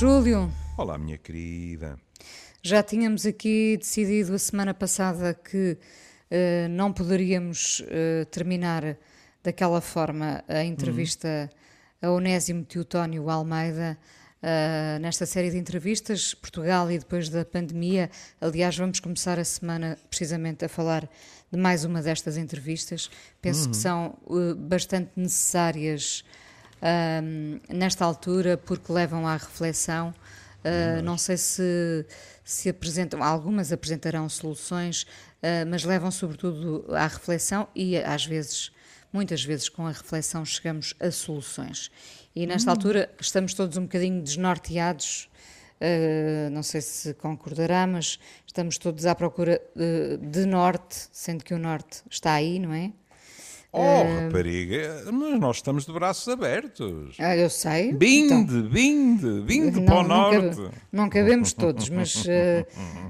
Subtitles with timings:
[0.00, 0.52] Olá, Júlio.
[0.76, 1.98] Olá, minha querida.
[2.62, 5.76] Já tínhamos aqui decidido a semana passada que
[6.30, 8.96] uh, não poderíamos uh, terminar
[9.42, 11.50] daquela forma a entrevista
[12.00, 12.10] uhum.
[12.10, 13.98] a Onésimo Teotónio Almeida.
[14.40, 18.08] Uh, nesta série de entrevistas, Portugal e depois da pandemia.
[18.40, 21.10] Aliás, vamos começar a semana precisamente a falar
[21.50, 23.10] de mais uma destas entrevistas.
[23.42, 23.70] Penso uhum.
[23.72, 24.18] que são
[24.58, 26.24] bastante necessárias
[27.68, 30.14] nesta altura, porque levam à reflexão.
[30.58, 32.04] Uh, não sei se,
[32.44, 38.72] se apresentam, algumas apresentarão soluções, uh, mas levam sobretudo à reflexão e às vezes,
[39.12, 41.90] muitas vezes com a reflexão chegamos a soluções.
[42.34, 42.74] E nesta hum.
[42.74, 45.30] altura estamos todos um bocadinho desnorteados,
[45.80, 49.62] uh, não sei se concordará, mas estamos todos à procura
[50.20, 52.92] de norte, sendo que o norte está aí, não é?
[53.70, 54.24] Oh, uh...
[54.24, 57.16] rapariga, mas nós estamos de braços abertos.
[57.18, 57.92] Ah, eu sei.
[57.92, 58.62] Binde, então...
[58.62, 60.58] binde, binde para o norte.
[60.58, 62.66] Não, não cabemos todos, mas, uh,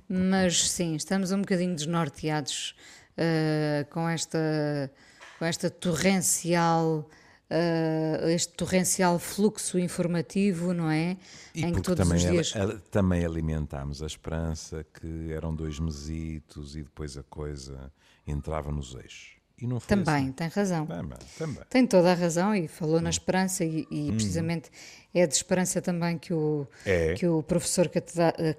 [0.08, 2.74] mas sim, estamos um bocadinho desnorteados
[3.12, 4.90] uh, com, esta,
[5.38, 7.08] com esta torrencial.
[7.50, 11.16] Uh, este torrencial fluxo informativo, não é?
[11.54, 12.54] E em que todos também, os dias...
[12.54, 17.90] a, também alimentámos a esperança que eram dois mesitos e depois a coisa
[18.26, 19.37] entrava nos eixos.
[19.60, 20.32] E não foi também, assim.
[20.32, 20.86] tem razão.
[20.86, 21.62] Também, também.
[21.68, 23.02] Tem toda a razão e falou hum.
[23.02, 24.14] na esperança e, e hum.
[24.14, 24.70] precisamente
[25.12, 27.14] é de esperança também que o, é.
[27.14, 27.88] que o professor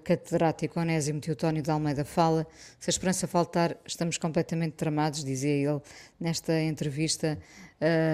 [0.04, 2.46] catedrático Onésimo Teotónio de Almeida fala.
[2.80, 5.82] Se a esperança faltar, estamos completamente tramados, dizia ele
[6.20, 7.40] nesta entrevista.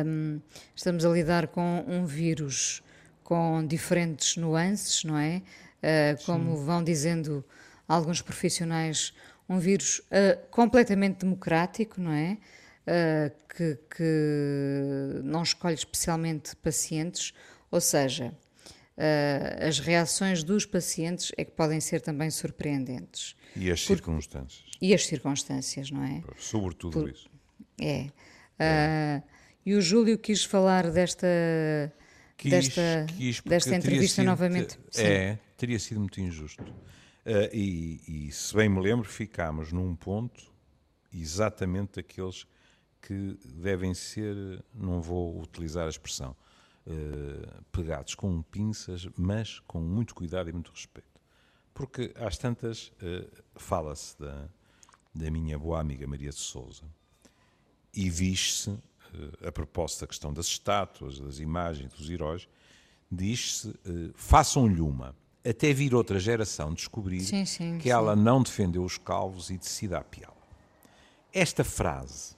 [0.05, 0.39] Um,
[0.75, 2.83] estamos a lidar com um vírus
[3.23, 5.41] com diferentes nuances, não é?
[5.81, 7.43] Uh, como vão dizendo
[7.87, 9.13] alguns profissionais,
[9.49, 12.37] um vírus uh, completamente democrático, não é?
[12.87, 17.33] Uh, que, que, não escolhe especialmente pacientes,
[17.71, 18.33] ou seja,
[18.97, 23.35] uh, as reações dos pacientes é que podem ser também surpreendentes.
[23.55, 24.65] E as Por, circunstâncias.
[24.81, 26.23] E as circunstâncias, não é?
[26.37, 27.29] Sobretudo Por, isso.
[27.79, 28.07] É.
[28.59, 29.21] é.
[29.23, 29.35] Uh,
[29.65, 31.27] e o Júlio quis falar desta,
[32.37, 34.77] quis, desta, quis desta entrevista sido, novamente.
[34.95, 36.63] É, teria sido muito injusto.
[36.63, 40.53] Uh, e, e, se bem me lembro, ficámos num ponto
[41.11, 42.45] exatamente daqueles
[43.05, 44.35] que devem ser,
[44.73, 46.35] não vou utilizar a expressão,
[46.87, 51.21] uh, pegados com pinças, mas com muito cuidado e muito respeito.
[51.71, 54.49] Porque às tantas uh, fala-se da,
[55.13, 56.83] da minha boa amiga Maria de Souza
[57.93, 62.49] e diz-se, uh, a propósito da questão das estátuas, das imagens, dos heróis,
[63.11, 63.71] diz-se,
[64.15, 65.15] façam-lhe uma,
[65.47, 67.89] até vir outra geração descobrir sim, sim, que sim.
[67.89, 70.33] ela não defendeu os calvos e decida apiá-la.
[71.31, 72.35] Esta frase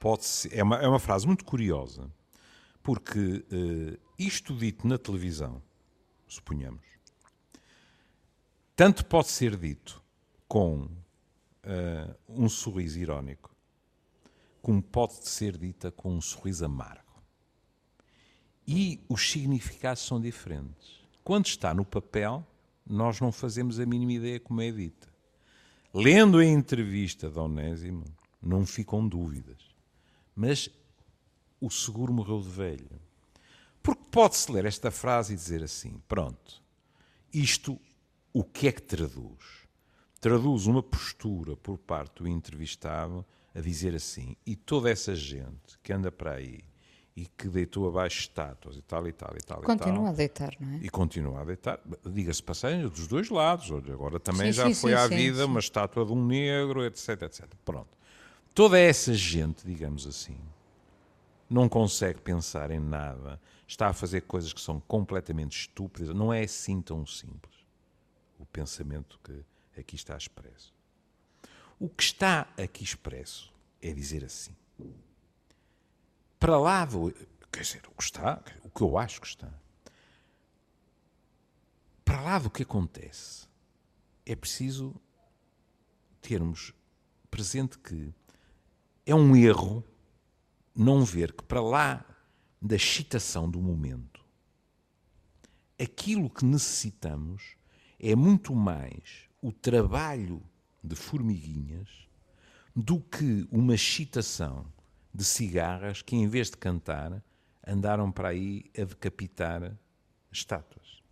[0.00, 2.10] pode ser, é, uma, é uma frase muito curiosa,
[2.82, 5.62] porque uh, isto dito na televisão,
[6.26, 6.82] suponhamos,
[8.74, 10.02] tanto pode ser dito
[10.48, 13.54] com uh, um sorriso irónico,
[14.62, 17.04] como pode ser dita com um sorriso amargo.
[18.66, 21.00] E os significados são diferentes.
[21.22, 22.46] Quando está no papel,
[22.86, 25.08] nós não fazemos a mínima ideia como é dita.
[25.92, 28.04] Lendo a entrevista de Onésimo,
[28.40, 29.69] não ficam dúvidas
[30.34, 30.70] mas
[31.60, 33.00] o seguro morreu de velho.
[33.82, 36.62] Porque pode-se ler esta frase e dizer assim: pronto,
[37.32, 37.80] isto
[38.32, 39.60] o que é que traduz?
[40.20, 43.24] Traduz uma postura por parte do entrevistado
[43.54, 46.60] a dizer assim: e toda essa gente que anda para aí
[47.16, 50.12] e que deitou abaixo estátuas e tal e tal e tal continua e tal, a
[50.12, 50.76] deitar, não é?
[50.76, 54.92] E continua a deitar, diga-se passagem dos dois lados, agora também sim, já sim, foi
[54.92, 57.46] sim, à vida uma estátua de um negro, etc, etc.
[57.64, 57.99] Pronto
[58.54, 60.38] toda essa gente, digamos assim,
[61.48, 66.42] não consegue pensar em nada, está a fazer coisas que são completamente estúpidas, não é
[66.42, 67.54] assim tão simples
[68.38, 69.44] o pensamento que
[69.78, 70.74] aqui está expresso.
[71.78, 74.54] O que está aqui expresso é dizer assim:
[76.38, 77.12] para lá do.
[77.52, 79.52] Quer dizer, o que está, o que eu acho que está,
[82.04, 83.48] para lá do que acontece,
[84.24, 84.94] é preciso
[86.20, 86.72] termos
[87.28, 88.14] presente que
[89.10, 89.84] é um erro
[90.74, 92.04] não ver que, para lá
[92.62, 94.24] da excitação do momento,
[95.80, 97.56] aquilo que necessitamos
[97.98, 100.40] é muito mais o trabalho
[100.82, 101.88] de formiguinhas
[102.74, 104.64] do que uma excitação
[105.12, 107.20] de cigarras que, em vez de cantar,
[107.66, 109.76] andaram para aí a decapitar
[110.30, 111.02] estátuas.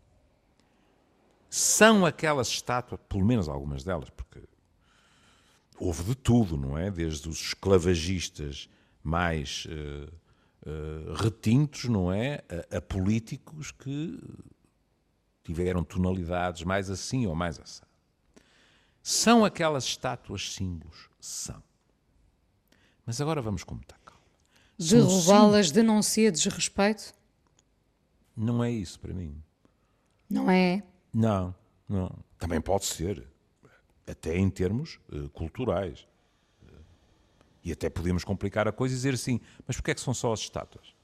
[1.51, 4.41] São aquelas estátuas, pelo menos algumas delas, porque
[5.81, 6.91] houve de tudo, não é?
[6.91, 8.69] Desde os esclavagistas
[9.03, 10.13] mais uh,
[10.69, 12.43] uh, retintos, não é?
[12.71, 14.19] A, a, políticos que
[15.45, 17.83] tiveram tonalidades mais assim ou mais assim.
[19.03, 21.09] São aquelas estátuas símbolos?
[21.21, 21.63] São.
[23.07, 24.21] Mas agora vamos com muita calma.
[24.79, 27.15] Derrubá-las denuncia desrespeito?
[28.37, 29.43] Não é isso para mim.
[30.29, 30.83] Não é?
[31.13, 31.55] Não,
[31.89, 32.15] não.
[32.39, 33.27] Também pode ser.
[34.09, 36.07] Até em termos uh, culturais.
[37.63, 40.33] E até podemos complicar a coisa e dizer assim, mas porquê é que são só
[40.33, 40.95] as estátuas?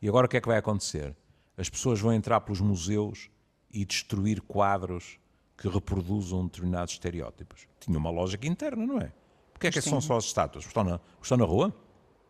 [0.00, 1.14] E agora o que é que vai acontecer?
[1.56, 3.30] As pessoas vão entrar pelos museus
[3.70, 5.18] e destruir quadros
[5.56, 7.68] que reproduzam determinados estereótipos.
[7.78, 9.12] Tinha uma lógica interna, não é?
[9.52, 9.90] Porquê é que Sim.
[9.90, 10.66] são só as estátuas?
[10.66, 11.72] Estão na, estão na rua?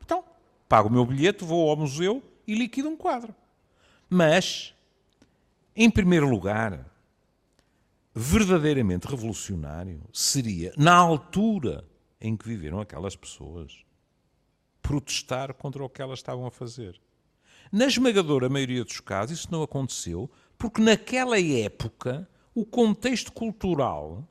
[0.04, 0.22] Então,
[0.68, 3.34] pago o meu bilhete, vou ao museu e liquido um quadro.
[4.10, 4.74] Mas,
[5.74, 6.91] em primeiro lugar,
[8.14, 11.86] verdadeiramente revolucionário seria, na altura
[12.20, 13.84] em que viveram aquelas pessoas,
[14.80, 17.00] protestar contra o que elas estavam a fazer.
[17.70, 24.28] Na esmagadora maioria dos casos, isso não aconteceu, porque naquela época o contexto cultural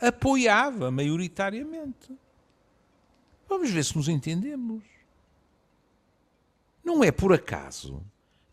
[0.00, 2.12] apoiava maioritariamente.
[3.48, 4.82] Vamos ver se nos entendemos.
[6.82, 8.02] Não é por acaso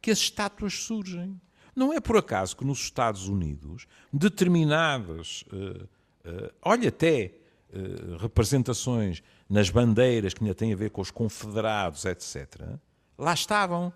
[0.02, 1.40] que as estátuas surgem.
[1.80, 5.86] Não é por acaso que nos Estados Unidos determinadas, uh,
[6.30, 7.32] uh, olha até
[7.70, 12.78] uh, representações nas bandeiras que ainda têm a ver com os confederados, etc.,
[13.18, 13.94] lá estavam.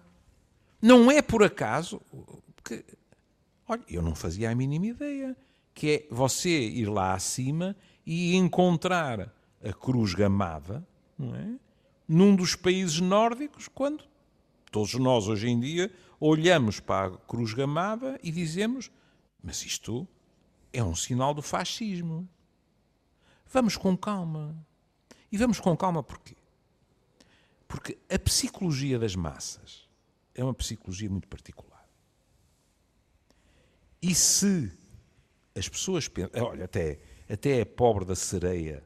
[0.82, 2.00] Não é por acaso
[2.64, 2.86] que,
[3.68, 5.36] olha, eu não fazia a mínima ideia,
[5.74, 7.76] que é você ir lá acima
[8.06, 9.30] e encontrar
[9.62, 10.88] a cruz gamada,
[11.20, 11.56] não é?
[12.08, 14.06] Num dos países nórdicos, quando
[14.72, 15.92] todos nós hoje em dia
[16.28, 18.92] olhamos para a cruz gamada e dizemos:
[19.42, 20.08] Mas isto
[20.72, 22.28] é um sinal do fascismo.
[23.52, 24.56] Vamos com calma.
[25.32, 26.36] E vamos com calma porquê?
[27.68, 29.88] Porque a psicologia das massas
[30.34, 31.88] é uma psicologia muito particular.
[34.02, 34.72] E se
[35.56, 36.44] as pessoas pensam.
[36.44, 37.00] Olha, até,
[37.30, 38.84] até a pobre da sereia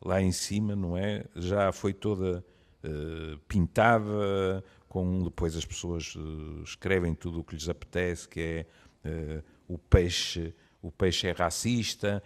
[0.00, 1.24] lá em cima, não é?
[1.36, 2.44] Já foi toda
[2.84, 8.66] uh, pintada, com depois as pessoas uh, escrevem tudo o que lhes apetece, que
[9.02, 12.22] é uh, o peixe, o peixe é racista,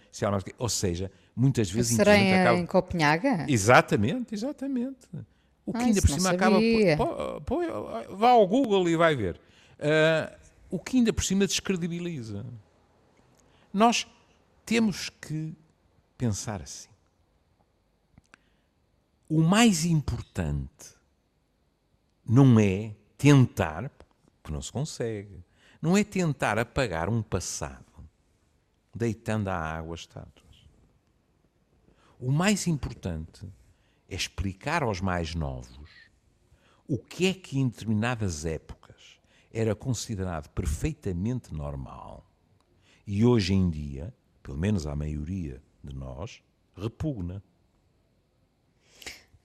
[0.59, 2.59] ou seja, muitas vezes a sereia acaba...
[2.59, 3.47] em Copenhaga?
[3.49, 5.07] Exatamente, exatamente.
[5.65, 6.59] O que ah, ainda por cima acaba.
[6.97, 7.61] Pô, pô,
[8.17, 9.41] vá ao Google e vai ver.
[10.69, 12.45] o que ainda por cima descredibiliza.
[13.73, 14.09] Nós
[14.65, 15.55] temos que
[16.19, 16.89] pensar assim.
[19.29, 20.95] O mais importante
[22.28, 23.90] não é tentar,
[24.43, 25.44] porque não se consegue,
[25.81, 27.84] não é tentar apagar um passado
[28.94, 30.67] deitando à água estátuas.
[32.19, 33.46] O mais importante
[34.08, 35.90] é explicar aos mais novos
[36.88, 39.20] o que é que em determinadas épocas
[39.52, 42.26] era considerado perfeitamente normal
[43.06, 44.12] e hoje em dia,
[44.43, 46.43] pelo menos a maioria de nós,
[46.76, 47.43] repugna.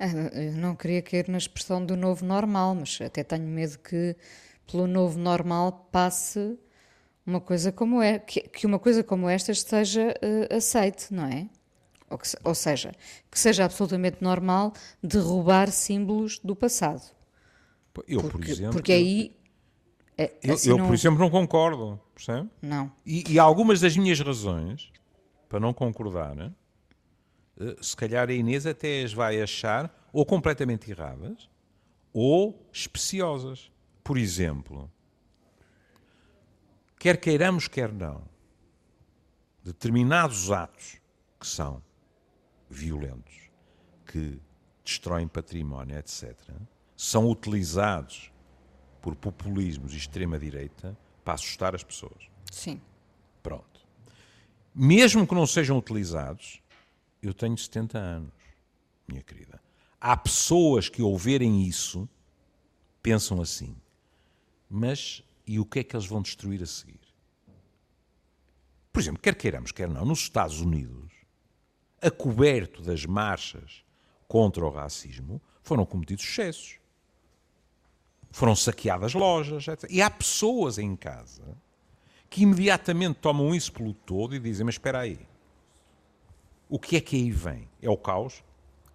[0.04, 4.16] Ah, eu não queria cair na expressão do novo normal, mas até tenho medo que
[4.66, 6.58] pelo novo normal passe
[7.24, 11.48] uma coisa como é que, uma coisa como esta seja uh, aceite, não é?
[12.10, 12.92] Ou, que, ou, seja,
[13.30, 17.04] que seja absolutamente normal derrubar símbolos do passado.
[18.08, 19.36] Eu, porque, por exemplo, porque aí
[20.18, 20.88] é, eu, assim eu não...
[20.88, 22.50] por exemplo, não concordo, percebe?
[22.60, 22.92] Não.
[23.06, 24.92] E, e, algumas das minhas razões
[25.48, 26.52] para não concordar, né,
[27.82, 31.50] se calhar a Inês até as vai achar ou completamente erradas
[32.14, 33.72] ou especiosas.
[34.04, 34.92] Por exemplo,
[37.00, 38.24] quer queiramos, quer não,
[39.64, 41.00] determinados atos
[41.40, 41.82] que são
[42.70, 43.50] violentos,
[44.06, 44.40] que
[44.84, 46.36] destroem património, etc.,
[46.96, 48.32] são utilizados
[49.02, 52.30] por populismos e extrema-direita para assustar as pessoas.
[52.52, 52.80] Sim.
[53.42, 53.82] Pronto.
[54.74, 56.61] Mesmo que não sejam utilizados,
[57.22, 58.34] eu tenho 70 anos,
[59.08, 59.62] minha querida.
[60.00, 62.10] Há pessoas que, ao verem isso,
[63.02, 63.76] pensam assim:
[64.70, 67.00] mas e o que é que eles vão destruir a seguir?
[68.92, 71.12] Por exemplo, quer queiramos, quer não, nos Estados Unidos,
[72.02, 73.84] a coberto das marchas
[74.28, 76.82] contra o racismo, foram cometidos excessos
[78.32, 79.90] foram saqueadas lojas, etc.
[79.92, 81.44] E há pessoas em casa
[82.30, 85.20] que imediatamente tomam isso pelo todo e dizem: Mas espera aí,
[86.72, 87.68] o que é que aí vem?
[87.82, 88.42] É o caos?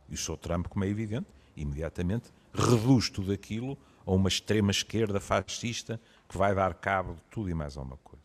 [0.08, 0.38] E o Sr.
[0.38, 6.54] Trump, como é evidente, imediatamente reduz tudo aquilo a uma extrema esquerda fascista que vai
[6.54, 8.24] dar cabo de tudo e mais alguma coisa.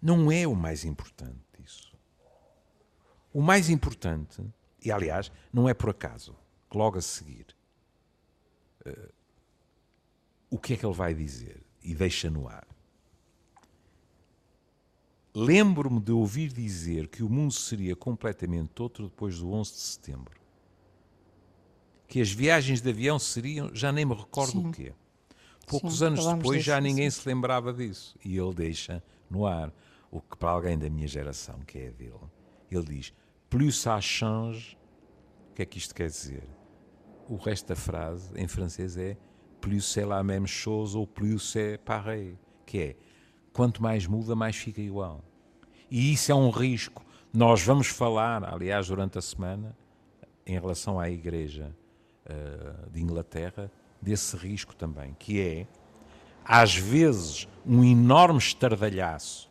[0.00, 1.92] Não é o mais importante isso.
[3.32, 4.40] O mais importante,
[4.80, 6.36] e aliás, não é por acaso,
[6.70, 7.46] que logo a seguir.
[8.86, 9.12] Uh,
[10.50, 11.60] o que é que ele vai dizer?
[11.82, 12.66] E deixa no ar.
[15.34, 20.40] Lembro-me de ouvir dizer que o mundo seria completamente outro depois do 11 de setembro.
[22.06, 24.68] Que as viagens de avião seriam, já nem me recordo Sim.
[24.68, 24.92] o quê.
[25.66, 28.16] Poucos Sim, anos depois já ninguém se lembrava disso.
[28.24, 29.72] E ele deixa no ar
[30.10, 32.20] o que para alguém da minha geração, que é dele,
[32.70, 33.14] ele diz:
[33.48, 34.76] Plus ça change.
[35.50, 36.48] O que é que isto quer dizer?
[37.28, 39.16] O resto da frase em francês é
[39.62, 42.36] Plus c'est la même chose ou plus c'est pareil.
[42.66, 42.96] Que é
[43.52, 45.22] quanto mais muda, mais fica igual.
[45.90, 47.04] E isso é um risco.
[47.32, 49.76] Nós vamos falar, aliás, durante a semana,
[50.46, 51.74] em relação à Igreja
[52.26, 55.66] eh, de Inglaterra, desse risco também, que é,
[56.44, 59.50] às vezes, um enorme estardalhaço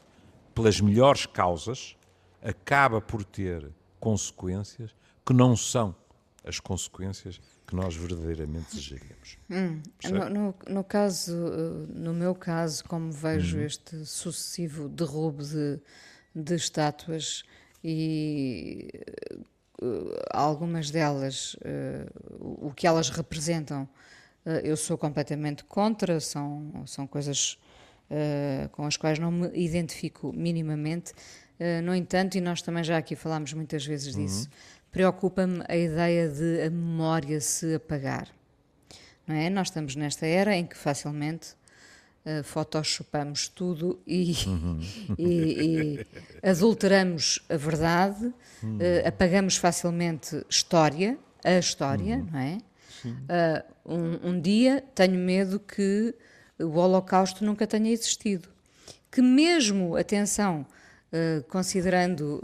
[0.54, 1.96] pelas melhores causas
[2.42, 5.96] acaba por ter consequências que não são
[6.44, 7.40] as consequências
[7.72, 9.38] que nós verdadeiramente desejaríamos.
[9.98, 10.20] Percebe?
[10.20, 13.64] No, no, no caso, eh, no meu caso, como vejo Uhum.
[13.64, 15.80] este sucessivo derrubo de,
[16.36, 17.44] de estátuas
[17.82, 19.38] e eh,
[20.32, 22.06] algumas delas, eh,
[22.40, 23.88] o que elas representam,
[24.64, 27.60] eu sou completamente contra, são, são coisas
[28.72, 31.14] com as quais não me identifico minimamente.
[31.84, 34.50] No entanto, e nós também já aqui falámos muitas vezes disso,
[34.92, 38.28] preocupa-me a ideia de a memória se apagar
[39.28, 39.50] não é?
[39.50, 41.50] Nós estamos nesta era em que facilmente
[42.26, 44.34] uh, photoshopamos tudo e,
[45.18, 46.06] e- e
[46.44, 52.58] adulteramos a verdade, uh, apagamos facilmente história, a história, não é?
[53.06, 56.14] Uh, um, um dia tenho medo que
[56.60, 58.50] o Holocausto nunca tenha existido.
[59.12, 60.66] Que mesmo, atenção,
[61.14, 62.42] uh, considerando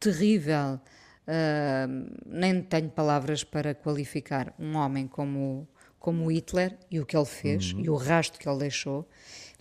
[0.00, 0.80] terrível,
[1.28, 5.66] uh, nem tenho palavras para qualificar um homem como,
[5.98, 9.08] como Hitler e o que ele fez e o rastro que ele deixou,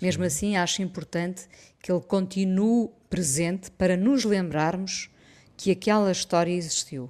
[0.02, 1.48] mesmo assim acho importante
[1.82, 5.10] que ele continue presente para nos lembrarmos
[5.56, 7.10] que aquela história existiu.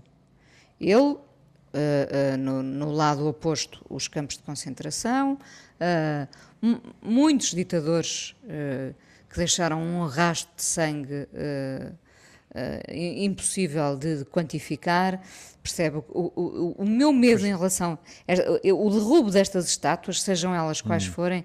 [0.79, 1.17] Ele,
[1.73, 5.39] ah, ah, no, no lado oposto, os campos de concentração,
[6.61, 8.35] mu- muitos ditadores
[9.29, 11.27] que deixaram um rastro de sangue
[12.93, 15.21] impossível de, quantificar.
[15.61, 15.97] Percebe?
[16.09, 17.97] O, o, o- meu medo em relação.
[18.27, 21.43] a- O derrubo destas estátuas, sejam elas quais forem,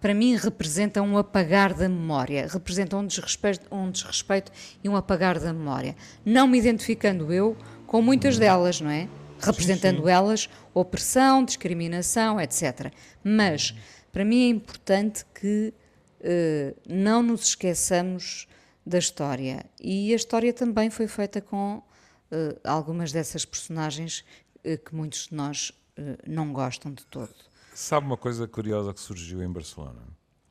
[0.00, 5.38] para mim representa um apagar da memória, representa um desrespeito, um desrespeito e um apagar
[5.38, 5.96] da memória.
[6.24, 7.56] Não me identificando eu
[7.86, 9.08] com muitas delas, não é?
[9.40, 12.92] Representando elas opressão, discriminação, etc.
[13.22, 13.74] Mas,
[14.12, 15.72] para mim é importante que
[16.22, 18.46] eh, não nos esqueçamos
[18.84, 19.64] da história.
[19.80, 21.82] E a história também foi feita com
[22.30, 24.24] eh, algumas dessas personagens
[24.62, 27.34] eh, que muitos de nós eh, não gostam de todo.
[27.74, 30.02] Sabe uma coisa curiosa que surgiu em Barcelona?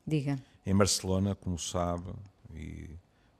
[0.06, 0.38] Diga.
[0.66, 2.12] Em Barcelona, como sabe,
[2.54, 2.90] e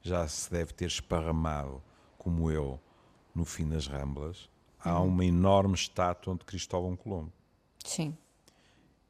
[0.03, 1.83] já se deve ter esparramado,
[2.19, 2.81] como eu,
[3.35, 4.49] no fim das Ramblas,
[4.79, 7.33] há uma enorme estátua de Cristóvão Colombo.
[7.85, 8.17] Sim.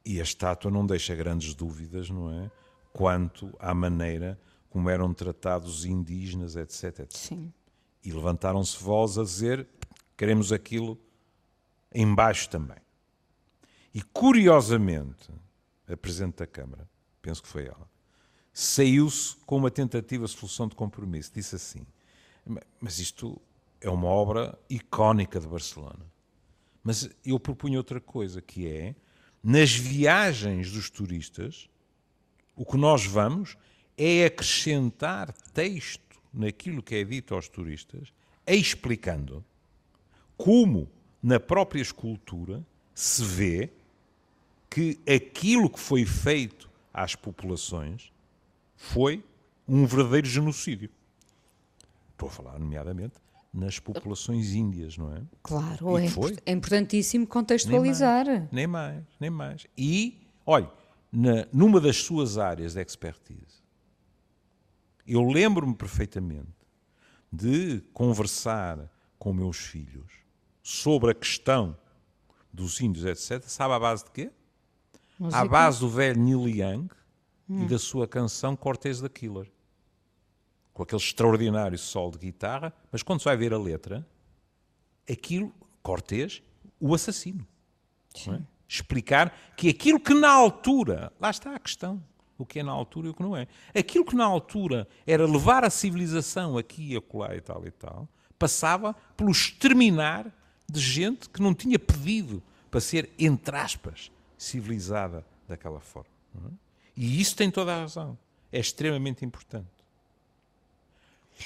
[0.05, 2.51] E a estátua não deixa grandes dúvidas, não é?
[2.93, 4.39] Quanto à maneira
[4.75, 6.99] como eram tratados os indígenas, etc.
[6.99, 7.07] etc.
[7.13, 7.53] Sim.
[8.03, 9.69] E levantaram-se vozes a dizer
[10.17, 10.99] queremos aquilo
[11.95, 12.79] embaixo também.
[13.95, 15.31] E curiosamente,
[15.89, 16.91] a Presidente da Câmara,
[17.23, 17.89] penso que foi ela,
[18.53, 21.31] saiu-se com uma tentativa de solução de compromisso.
[21.33, 21.87] Disse assim:
[22.45, 23.41] "Ma- Mas isto
[23.81, 26.05] é uma obra icónica de Barcelona.
[26.83, 28.97] Mas eu propunho outra coisa, que é,
[29.41, 31.71] nas viagens dos turistas,
[32.57, 33.57] o que nós vamos
[33.97, 38.13] é acrescentar texto naquilo que é dito aos turistas,
[38.47, 39.45] explicando
[40.37, 40.89] como
[41.23, 43.71] na própria escultura se vê
[44.69, 48.13] que aquilo que foi feito às populações
[48.77, 49.23] foi
[49.67, 50.91] um verdadeiro genocídio.
[52.13, 53.15] Estou a falar, nomeadamente,
[53.53, 55.23] nas populações índias, não é?
[55.43, 56.37] Claro, é, foi.
[56.45, 58.27] é importantíssimo contextualizar.
[58.53, 59.67] Nem mais, nem mais.
[59.79, 60.71] E, olha,
[61.13, 63.63] na- numa das suas áreas de expertise,
[65.07, 66.49] eu lembro-me perfeitamente
[67.33, 70.13] de conversar com meus filhos
[70.63, 71.77] sobre a questão
[72.53, 73.43] dos índios, etc.
[73.49, 74.31] Sabe à base de quê?
[75.19, 75.43] Música.
[75.43, 76.89] À base do velho Neil Young
[77.49, 79.51] e da sua canção Cortez da Killer.
[80.73, 84.07] Com aquele extraordinário solo de guitarra, mas quando se vai ver a letra,
[85.11, 86.43] aquilo, Cortez,
[86.81, 87.47] o assassino.
[88.29, 88.41] é?
[88.67, 92.03] Explicar que aquilo que na altura, lá está a questão,
[92.39, 93.47] o que é na altura e o que não é.
[93.75, 98.09] Aquilo que na altura era levar a civilização aqui e acolá e tal e tal,
[98.39, 100.27] passava pelo exterminar
[100.71, 106.11] de gente que não tinha pedido para ser, entre aspas, civilizada daquela forma.
[106.97, 108.19] E isso tem toda a razão.
[108.51, 109.67] É extremamente importante.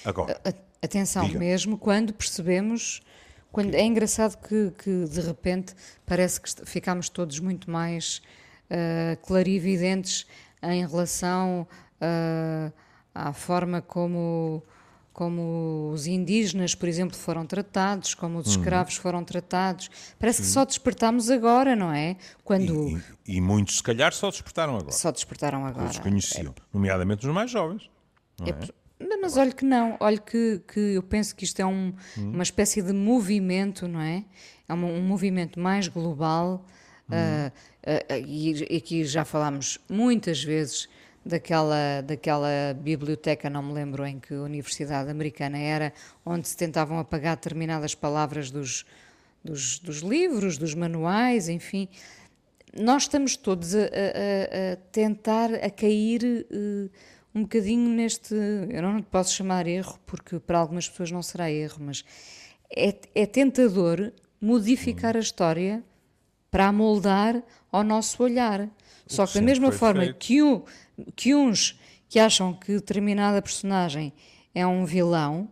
[0.05, 0.41] Agora,
[0.81, 1.39] Atenção, Diga.
[1.39, 3.03] mesmo quando percebemos.
[3.51, 8.23] Quando, é engraçado que, que, de repente parece que ficámos todos muito mais
[8.71, 10.27] ah, clarividentes
[10.63, 11.67] em relação
[12.01, 12.73] ah,
[13.15, 14.63] à forma como,
[15.13, 18.41] como os indígenas, por exemplo, foram tratados, como Uhum.
[18.41, 19.91] os escravos foram tratados.
[20.19, 22.17] Parece que só despertámos agora, não é?
[22.45, 22.89] Quando.
[22.89, 24.93] e, e- e muitos, se calhar, só despertaram agora.
[24.93, 25.89] Só despertaram agora.
[25.91, 27.91] Os conheciam, nomeadamente os mais jovens.
[28.39, 29.19] não É é?
[29.21, 32.81] Mas olha que não, olha que, que eu penso que isto é um- uma espécie
[32.83, 34.25] de movimento, não é?
[34.69, 36.65] É um, um movimento mais global
[37.11, 37.53] ah,
[38.27, 40.89] e, e aqui já falámos muitas vezes
[41.25, 42.49] daquela, daquela
[42.81, 45.93] biblioteca, não me lembro em que universidade americana era,
[46.25, 48.85] onde se tentavam apagar determinadas palavras dos,
[49.45, 51.89] dos, dos livros, dos manuais, enfim.
[52.79, 53.83] Nós estamos todos a, a-
[54.73, 56.89] a- tentar a cair eh,
[57.35, 58.35] um bocadinho neste.
[58.35, 62.05] Eu não posso chamar erro, porque para algumas pessoas não será erro, mas
[62.71, 65.83] é, é tentador modificar a história
[66.51, 68.69] para amoldar ao nosso olhar.
[69.07, 70.17] Só que da mesma forma feito.
[70.19, 70.39] que,
[71.17, 71.79] que uns
[72.09, 74.13] que acham que determinada personagem
[74.55, 75.49] é um vilão,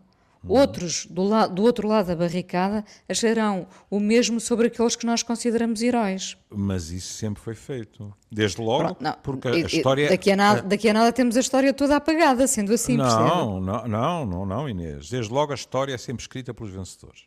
[0.49, 5.23] outros do, la- do outro lado da barricada acharão o mesmo sobre aqueles que nós
[5.23, 6.37] consideramos heróis.
[6.49, 8.15] Mas isso sempre foi feito.
[8.31, 10.09] Desde logo, Pronto, não, porque a e história.
[10.09, 13.23] Daqui a, nada, daqui a nada temos a história toda apagada, sendo assim, percebe?
[13.25, 15.09] não, não, não, não, não, Inês.
[15.11, 17.25] Desde logo a história é sempre escrita pelos vencedores.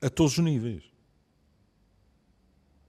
[0.00, 0.82] A todos os níveis.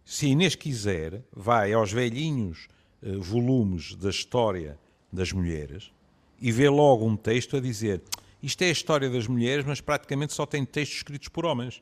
[0.04, 2.67] Se Inês quiser, vai aos velhinhos
[3.02, 4.80] eh, volumes da história
[5.12, 5.91] das mulheres
[6.39, 8.02] e vê logo um texto a dizer
[8.41, 11.82] isto é a história das mulheres, mas praticamente só tem textos escritos por homens.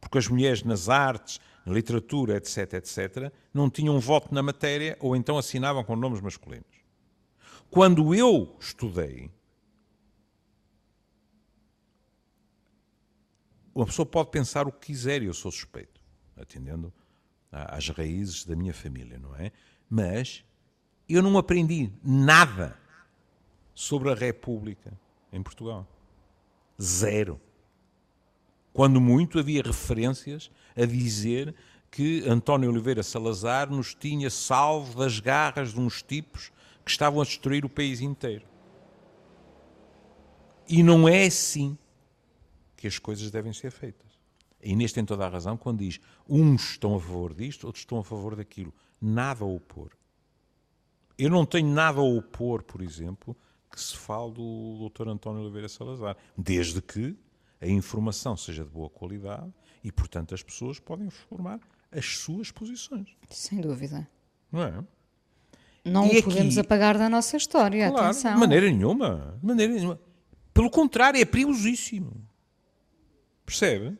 [0.00, 5.16] Porque as mulheres nas artes, na literatura, etc., etc., não tinham voto na matéria ou
[5.16, 6.66] então assinavam com nomes masculinos.
[7.70, 9.30] Quando eu estudei,
[13.78, 16.00] uma pessoa pode pensar o que quiser e eu sou suspeito,
[16.36, 16.92] atendendo
[17.52, 19.52] às raízes da minha família, não é?
[19.88, 20.44] Mas
[21.08, 22.76] eu não aprendi nada
[23.72, 24.98] sobre a República
[25.32, 25.86] em Portugal.
[26.82, 27.40] Zero.
[28.72, 31.54] Quando muito havia referências a dizer
[31.88, 36.50] que António Oliveira Salazar nos tinha salvo das garras de uns tipos
[36.84, 38.44] que estavam a destruir o país inteiro.
[40.68, 41.78] E não é assim
[42.78, 44.06] que as coisas devem ser feitas.
[44.62, 47.98] A Inês tem toda a razão quando diz uns estão a favor disto, outros estão
[47.98, 48.72] a favor daquilo.
[49.02, 49.90] Nada a opor.
[51.18, 53.36] Eu não tenho nada a opor, por exemplo,
[53.70, 55.08] que se fale do Dr.
[55.08, 57.16] António Oliveira Salazar, desde que
[57.60, 61.58] a informação seja de boa qualidade e, portanto, as pessoas podem formar
[61.90, 63.08] as suas posições.
[63.30, 64.08] Sem dúvida.
[64.52, 64.84] Não é?
[65.84, 68.34] Não E o podemos aqui- apagar da nossa história, Claro, atenção.
[68.34, 69.36] de maneira nenhuma.
[69.40, 70.00] De maneira nenhuma.
[70.54, 72.27] Pelo contrário, é perigosíssimo.
[73.48, 73.96] Percebe?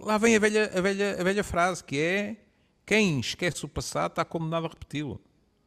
[0.00, 2.36] Lá vem a velha, a, velha, a velha frase que é
[2.84, 5.20] quem esquece o passado está condenado a repeti-lo.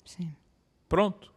[0.03, 0.35] Sim.
[0.89, 1.33] Pronto.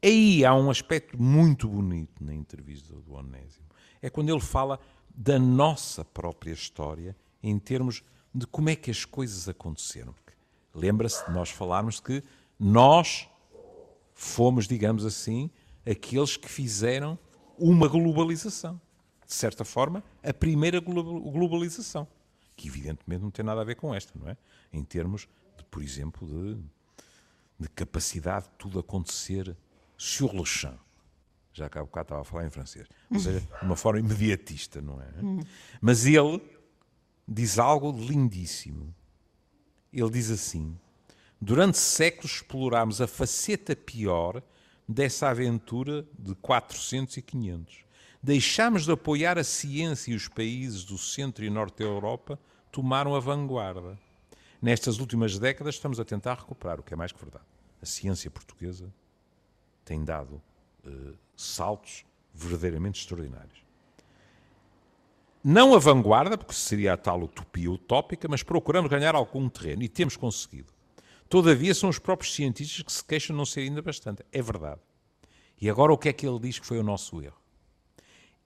[0.00, 3.66] Aí há um aspecto muito bonito na entrevista do Onésimo.
[4.00, 4.78] É quando ele fala
[5.12, 10.14] da nossa própria história em termos de como é que as coisas aconteceram.
[10.72, 12.22] Lembra-se de nós falarmos que
[12.60, 13.28] nós
[14.12, 15.50] fomos, digamos assim,
[15.84, 17.18] aqueles que fizeram
[17.58, 18.80] uma globalização.
[19.34, 22.06] De certa forma, a primeira glo- globalização.
[22.54, 24.36] Que evidentemente não tem nada a ver com esta, não é?
[24.72, 25.22] Em termos,
[25.58, 26.56] de, por exemplo, de
[27.58, 29.56] de capacidade de tudo acontecer
[29.96, 30.78] sur le champ.
[31.52, 32.86] Já que há bocado estava a falar em francês.
[33.10, 35.08] Ou seja, de uma forma imediatista, não é?
[35.80, 36.40] Mas ele
[37.26, 38.94] diz algo lindíssimo.
[39.92, 40.78] Ele diz assim:
[41.40, 44.40] Durante séculos explorámos a faceta pior
[44.88, 47.84] dessa aventura de 400 e 500.
[48.24, 52.40] Deixámos de apoiar a ciência e os países do centro e norte da Europa
[52.72, 53.98] tomaram a vanguarda.
[54.62, 57.44] Nestas últimas décadas estamos a tentar recuperar, o que é mais que verdade.
[57.82, 58.90] A ciência portuguesa
[59.84, 60.40] tem dado
[60.86, 63.62] eh, saltos verdadeiramente extraordinários.
[65.44, 69.88] Não a vanguarda, porque seria a tal utopia utópica, mas procuramos ganhar algum terreno e
[69.90, 70.72] temos conseguido.
[71.28, 74.24] Todavia, são os próprios cientistas que se queixam de não ser ainda bastante.
[74.32, 74.80] É verdade.
[75.60, 77.43] E agora o que é que ele diz que foi o nosso erro?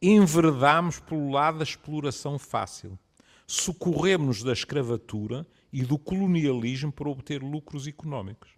[0.01, 2.97] Enverdámos pelo lado da exploração fácil.
[3.47, 8.51] Socorremos-nos da escravatura e do colonialismo para obter lucros económicos.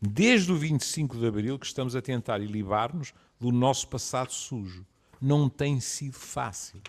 [0.00, 4.84] Desde o 25 de Abril que estamos a tentar ilibar-nos do nosso passado sujo.
[5.20, 6.82] Não tem sido fácil.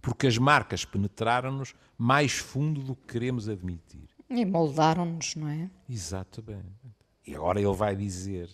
[0.00, 4.08] Porque as marcas penetraram-nos mais fundo do que queremos admitir.
[4.30, 5.70] E moldaram-nos, não é?
[5.88, 6.70] Exatamente.
[7.26, 8.48] E agora ele vai dizer.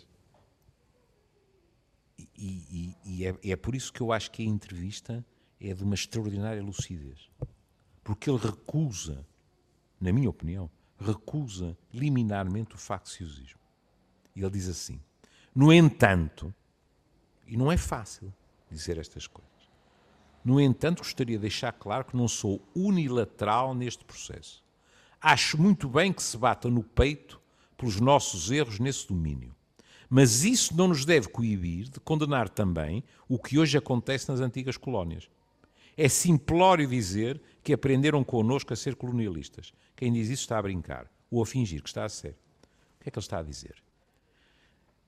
[2.40, 5.26] E, e, e é, é por isso que eu acho que a entrevista
[5.60, 7.28] é de uma extraordinária lucidez.
[8.04, 9.26] Porque ele recusa,
[10.00, 13.58] na minha opinião, recusa liminarmente o facciosismo.
[14.36, 15.00] E ele diz assim:
[15.52, 16.54] No entanto,
[17.44, 18.32] e não é fácil
[18.70, 19.48] dizer estas coisas,
[20.44, 24.64] no entanto, gostaria de deixar claro que não sou unilateral neste processo.
[25.20, 27.40] Acho muito bem que se bata no peito
[27.76, 29.54] pelos nossos erros nesse domínio.
[30.08, 34.76] Mas isso não nos deve coibir de condenar também o que hoje acontece nas antigas
[34.76, 35.28] colónias.
[35.96, 39.72] É simplório dizer que aprenderam connosco a ser colonialistas.
[39.94, 42.36] Quem diz isso está a brincar ou a fingir que está a ser.
[42.98, 43.74] O que é que ele está a dizer?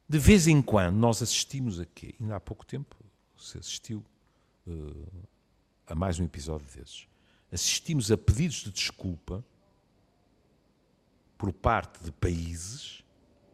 [0.09, 2.15] De vez em quando nós assistimos a quê?
[2.21, 2.97] Ainda há pouco tempo
[3.39, 4.05] se assistiu
[4.67, 5.29] uh,
[5.87, 7.07] a mais um episódio desses.
[7.51, 9.45] Assistimos a pedidos de desculpa
[11.39, 13.03] por parte de países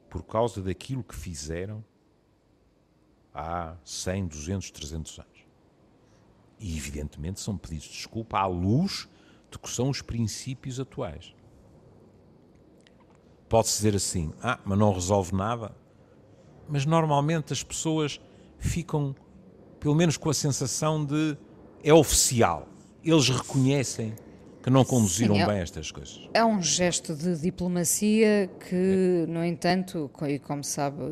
[0.08, 1.84] por causa daquilo que fizeram
[3.34, 5.46] há 100, 200, 300 anos.
[6.58, 9.08] E, evidentemente, são pedidos de desculpa à luz
[9.50, 11.34] de que são os princípios atuais.
[13.48, 15.76] Pode-se dizer assim, ah, mas não resolve nada.
[16.68, 18.20] Mas normalmente as pessoas
[18.58, 19.14] ficam,
[19.78, 21.36] pelo menos, com a sensação de
[21.84, 22.68] é oficial.
[23.04, 24.16] Eles reconhecem
[24.66, 26.28] que não conduziram Sim, é, bem estas coisas.
[26.34, 31.04] É um gesto de diplomacia que, no entanto, e como sabe,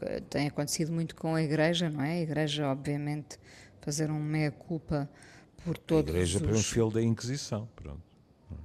[0.00, 2.12] eh, tem acontecido muito com a Igreja, não é?
[2.12, 3.38] A Igreja, obviamente,
[3.82, 5.06] fazer um meia-culpa
[5.62, 6.64] por todos A Igreja os...
[6.64, 8.00] foi um da Inquisição, pronto.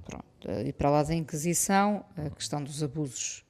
[0.06, 0.50] pronto.
[0.64, 3.44] E para lá da Inquisição, a questão dos abusos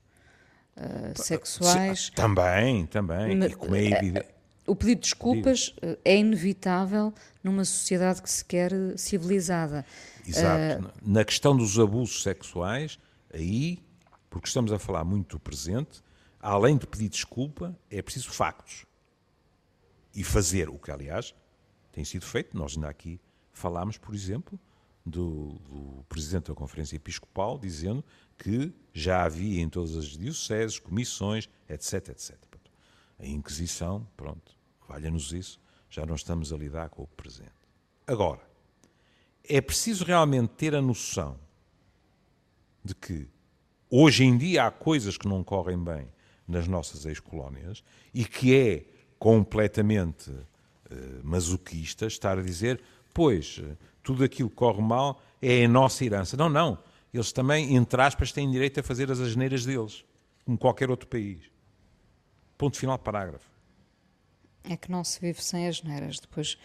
[0.77, 2.11] uh, sexuais...
[2.11, 3.37] Também, também.
[3.37, 4.30] Mas, e como é evidente
[4.71, 5.99] o pedido de desculpas Digo.
[6.05, 9.85] é inevitável numa sociedade que se quer civilizada.
[10.25, 10.87] Exato.
[10.87, 12.97] Uh, Na questão dos abusos sexuais,
[13.35, 13.81] aí,
[14.29, 16.01] porque estamos a falar muito do presente,
[16.39, 18.87] além de pedir desculpa, é preciso factos.
[20.15, 21.35] E fazer o que, aliás,
[21.91, 22.57] tem sido feito.
[22.57, 23.21] Nós ainda aqui
[23.53, 24.59] falámos, por exemplo,
[25.05, 28.05] do, do, Presidente da Conferência Episcopal dizendo
[28.39, 32.37] que já havia em todas as dioceses, comissões, etc, etc.
[33.19, 34.60] A Inquisição, pronto,
[34.91, 37.53] valha-nos isso, já não estamos a lidar com o presente.
[38.07, 38.41] Agora,
[39.49, 41.39] é preciso realmente ter a noção
[42.85, 43.29] de que
[43.89, 46.09] hoje em dia há coisas que não correm bem
[46.47, 48.85] nas nossas ex-colónias e que é
[49.19, 50.45] completamente uh,
[51.23, 52.81] masoquista estar a dizer,
[53.15, 56.37] pois, eh, tudo aquilo que corre mal é a nossa herança.
[56.37, 56.79] Não, não.
[57.13, 60.05] Eles também, entre aspas, têm direito a fazer as asneiras deles,
[60.45, 61.51] como qualquer outro país.
[62.57, 63.50] Ponto final, parágrafo.
[64.65, 66.21] É que não se vive sem asneiras.
[66.21, 66.59] Depois,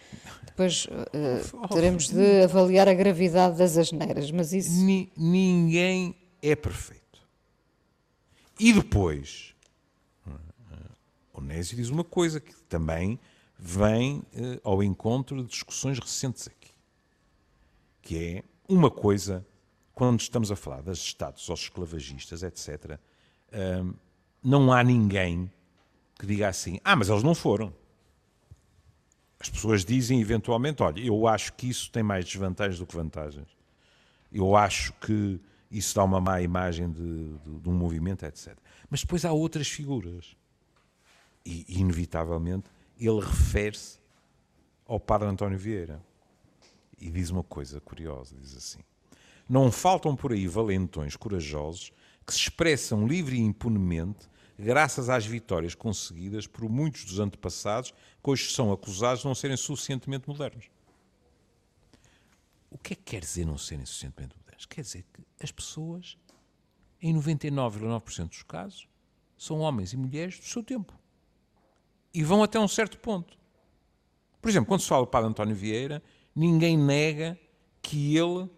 [0.44, 4.84] depois uh, teremos de avaliar a gravidade das asneiras, mas isso...
[4.84, 7.20] Ni, ninguém é perfeito.
[8.58, 9.54] E depois,
[11.32, 13.18] o Nésio diz uma coisa que também
[13.58, 14.24] vem uh,
[14.64, 16.72] ao encontro de discussões recentes aqui,
[18.00, 19.46] que é uma coisa,
[19.94, 22.98] quando estamos a falar das estados aos esclavagistas, etc.,
[23.52, 23.94] uh,
[24.42, 25.50] não há ninguém
[26.18, 27.74] que diga assim: ah, mas eles não foram.
[29.38, 33.48] As pessoas dizem eventualmente: olha, eu acho que isso tem mais desvantagens do que vantagens.
[34.32, 38.56] Eu acho que isso dá uma má imagem de, de, de um movimento, etc.
[38.90, 40.36] Mas depois há outras figuras.
[41.44, 42.68] E, inevitavelmente,
[42.98, 43.98] ele refere-se
[44.86, 46.02] ao padre António Vieira.
[46.98, 48.80] E diz uma coisa curiosa: diz assim.
[49.48, 51.92] Não faltam por aí valentões corajosos
[52.26, 58.30] que se expressam livre e impunemente graças às vitórias conseguidas por muitos dos antepassados que
[58.30, 60.70] hoje são acusados de não serem suficientemente modernos.
[62.70, 64.66] O que é que quer dizer não serem suficientemente modernos?
[64.66, 66.16] Quer dizer que as pessoas,
[67.00, 68.88] em 99,9% dos casos,
[69.36, 70.98] são homens e mulheres do seu tempo.
[72.12, 73.38] E vão até um certo ponto.
[74.40, 76.02] Por exemplo, quando se fala do Padre António Vieira,
[76.34, 77.38] ninguém nega
[77.82, 78.50] que ele, uh,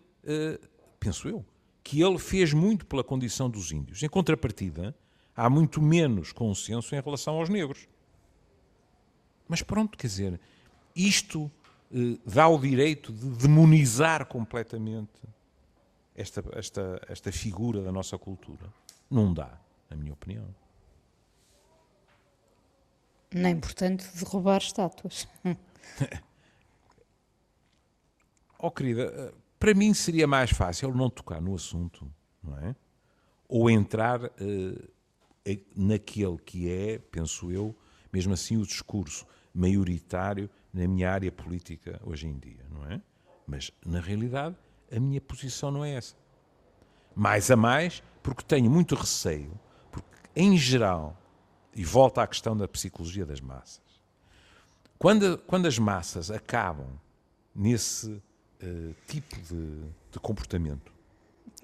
[1.01, 1.45] penso eu,
[1.83, 4.03] que ele fez muito pela condição dos índios.
[4.03, 4.95] Em contrapartida,
[5.38, 7.87] há muito menos consenso em relação aos negros.
[9.46, 10.40] Mas pronto, quer dizer,
[10.96, 11.48] isto
[11.92, 15.22] eh, dá o direito de demonizar completamente
[16.12, 18.66] esta, esta, esta figura da nossa cultura.
[19.09, 20.53] Não dá, na minha opinião.
[23.33, 25.29] Nem, portanto, derrubar estátuas.
[28.59, 32.74] oh, querida, eh, para mim seria mais fácil não tocar no assunto, não é?
[33.48, 34.98] Ou entrar uh,
[35.77, 37.77] naquele que é, penso eu,
[38.13, 43.01] mesmo assim o discurso maioritário na minha área política hoje em dia, não é?
[43.47, 44.57] Mas, na realidade,
[44.95, 46.15] a minha posição não é essa.
[47.15, 49.59] Mais a mais, porque tenho muito receio,
[49.91, 51.17] porque em geral,
[51.75, 53.81] e volta à questão da psicologia das massas,
[54.99, 57.01] quando, quando as massas acabam
[57.55, 59.81] nesse uh, tipo de,
[60.11, 60.93] de comportamento,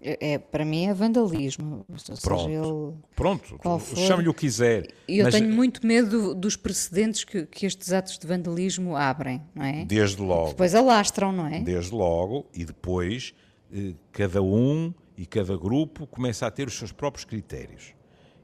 [0.04, 1.86] é, para mim é vandalismo.
[2.22, 3.58] Pronto, ele, pronto
[3.96, 4.92] chame-lhe o que quiser.
[5.08, 9.64] E eu tenho muito medo dos precedentes que, que, estes atos de vandalismo abrem, não
[9.64, 9.86] é?
[9.86, 10.50] Desde logo.
[10.50, 11.60] Depois alastram, não é?
[11.60, 13.32] Desde logo, e depois
[13.72, 17.94] eh, cada um e cada grupo começa a ter os seus próprios critérios.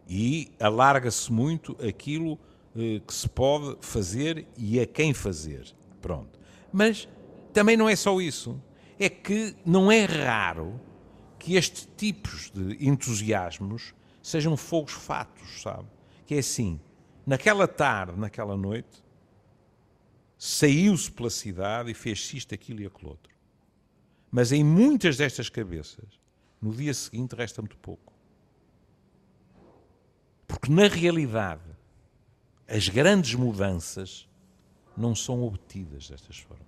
[0.08, 2.38] E alarga-se muito aquilo
[2.74, 5.66] eh, que se pode fazer e a quem fazer.
[6.00, 6.40] Pronto.
[6.72, 7.06] Mas
[7.52, 8.58] também não é só isso.
[8.98, 10.80] É que não é raro
[11.40, 15.88] que estes tipos de entusiasmos sejam fogos fatos, sabe?
[16.26, 16.78] Que é assim,
[17.26, 19.02] naquela tarde, naquela noite,
[20.38, 23.34] saiu-se pela cidade e fez-se isto, aquilo e aquilo outro.
[24.30, 26.20] Mas em muitas destas cabeças,
[26.60, 28.12] no dia seguinte resta muito pouco.
[30.46, 31.62] Porque na realidade,
[32.68, 34.28] as grandes mudanças
[34.96, 36.66] não são obtidas destas formas.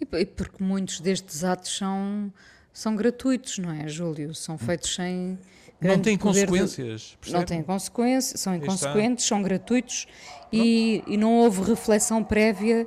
[0.00, 2.32] E porque muitos destes atos são
[2.74, 4.34] são gratuitos, não é, Júlio?
[4.34, 5.38] São feitos sem.
[5.80, 7.16] Não têm consequências.
[7.22, 7.32] De...
[7.32, 10.06] Não têm consequências, são inconsequentes, são gratuitos
[10.52, 12.86] e, e, não houve reflexão prévia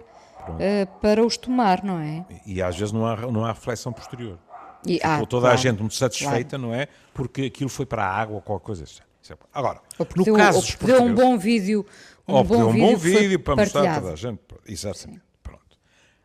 [0.49, 2.25] uh, para os tomar, não é?
[2.45, 4.37] E, e, às vezes não há, não há reflexão posterior.
[4.85, 6.63] E, Ficou ah, toda claro, a gente muito satisfeita, claro.
[6.63, 6.87] não é?
[7.13, 8.83] Porque aquilo foi para a água ou qualquer coisa.
[9.29, 9.81] É Agora,
[10.15, 11.85] no deu, caso ou deu um bom vídeo,
[12.27, 14.41] um ou bom um vídeo, bom vídeo para mostrar a toda a gente.
[14.65, 15.19] Exatamente.
[15.19, 15.25] Sim.
[15.43, 15.77] Pronto.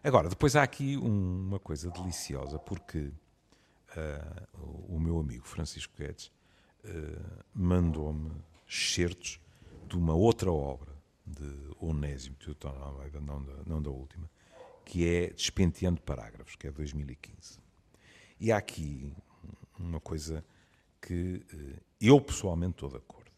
[0.03, 3.11] Agora, depois há aqui um, uma coisa deliciosa, porque
[4.89, 6.33] o meu amigo Francisco Guedes
[6.85, 8.33] uh, mandou-me
[8.67, 9.41] excertos
[9.89, 10.93] de uma outra obra
[11.27, 11.51] de
[11.81, 14.31] Onésimo Teotón Almeida, não da, não da última,
[14.85, 17.59] que é Despenteando Parágrafos, que é de 2015.
[18.41, 19.15] E há aqui
[19.79, 20.45] uma coisa
[21.01, 23.31] que uh, eu pessoalmente estou de acordo.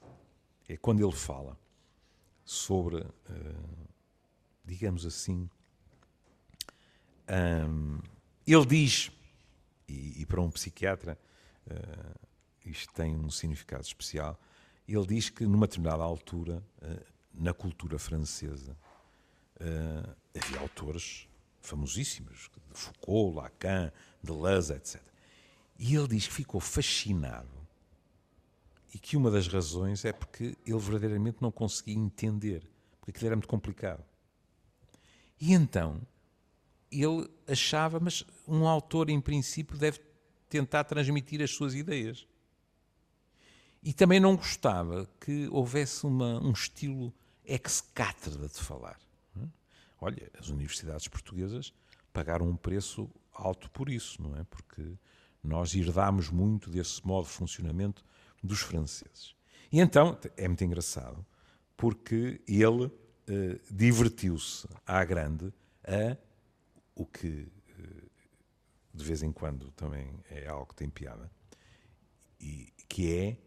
[0.69, 1.59] É quando ele fala
[2.45, 3.05] sobre,
[4.65, 5.49] digamos assim,
[7.29, 8.01] um,
[8.47, 9.11] ele diz
[9.89, 11.19] e, e para um psiquiatra
[11.67, 12.29] uh,
[12.65, 14.39] isto tem um significado especial.
[14.89, 18.77] Ele diz que numa determinada altura, uh, na cultura francesa,
[19.61, 21.29] uh, havia autores
[21.61, 23.93] famosíssimos, de Foucault, Lacan,
[24.23, 25.01] Deleuze, etc.
[25.79, 27.65] E ele diz que ficou fascinado
[28.95, 32.63] e que uma das razões é porque ele verdadeiramente não conseguia entender,
[33.01, 34.05] porque aquilo era muito complicado.
[35.41, 36.01] E então
[36.91, 40.01] ele achava, mas um autor, em princípio, deve
[40.49, 42.27] tentar transmitir as suas ideias.
[43.83, 47.13] E também não gostava que houvesse uma, um estilo
[47.45, 48.99] ex-cátedra de falar.
[50.01, 51.73] Olha, as universidades portuguesas
[52.13, 54.45] pagaram um preço alto por isso, não é?
[54.45, 54.99] Porque
[55.43, 58.05] nós herdámos muito desse modo de funcionamento
[58.43, 59.35] dos franceses.
[59.73, 61.25] E então, é muito engraçado,
[61.77, 62.91] porque ele
[63.27, 66.17] eh, divertiu-se à grande a
[66.95, 68.09] o que eh,
[68.93, 71.31] de vez em quando também é algo que tem piada,
[72.41, 73.39] e que é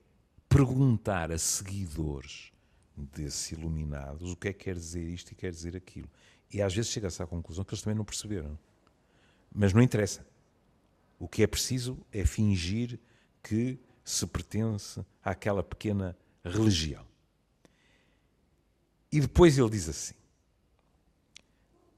[0.50, 2.52] perguntar a seguidores
[2.96, 6.10] desses iluminados o que é que quer dizer isto e quer dizer aquilo.
[6.52, 8.58] E às vezes chega-se à conclusão que eles também não perceberam.
[9.54, 10.26] Mas não interessa.
[11.20, 13.00] O que é preciso é fingir
[13.44, 17.06] que se pertence àquela pequena religião.
[19.12, 20.16] E depois ele diz assim: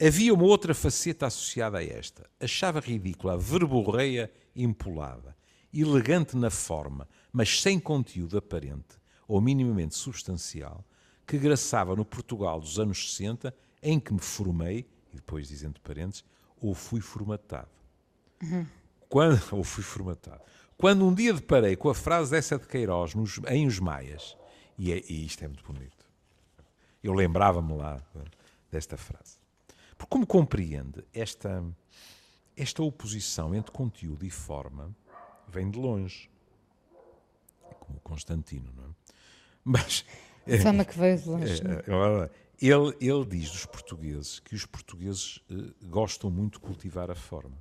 [0.01, 2.29] Havia uma outra faceta associada a esta.
[2.39, 5.35] Achava ridícula a verborreia empolada,
[5.73, 10.83] elegante na forma, mas sem conteúdo aparente ou minimamente substancial,
[11.27, 16.25] que graçava no Portugal dos anos 60, em que me formei, e depois dizendo parentes,
[16.59, 17.69] ou fui formatado.
[18.41, 18.65] Uhum.
[19.07, 20.41] Quando, ou fui formatado.
[20.77, 24.35] Quando um dia deparei com a frase dessa de Queiroz nos, em Os Maias,
[24.77, 26.05] e, é, e isto é muito bonito,
[27.03, 28.01] eu lembrava-me lá
[28.71, 29.38] desta frase.
[29.99, 31.61] Porque, como compreende, esta,
[32.55, 34.95] esta oposição entre conteúdo e forma
[35.45, 36.31] vem de longe.
[37.81, 38.87] Como Constantino, não é?
[39.61, 40.05] Mas.
[40.63, 41.61] Fama que veio de longe.
[41.61, 42.23] É, é?
[42.23, 42.29] é,
[42.61, 47.57] ele, ele diz dos portugueses que os portugueses eh, gostam muito de cultivar a forma.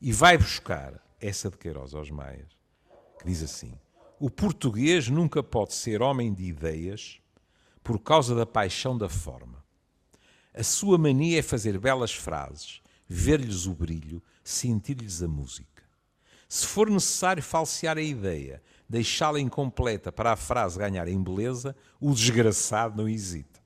[0.00, 2.56] E vai buscar essa de Queiroz aos Maias,
[3.18, 3.78] que diz assim:
[4.18, 7.20] O português nunca pode ser homem de ideias
[7.82, 9.63] por causa da paixão da forma.
[10.54, 15.82] A sua mania é fazer belas frases, ver-lhes o brilho, sentir-lhes a música.
[16.48, 22.14] Se for necessário falsear a ideia, deixá-la incompleta para a frase ganhar em beleza, o
[22.14, 23.60] desgraçado não hesita.